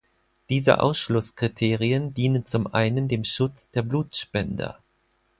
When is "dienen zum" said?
2.15-2.65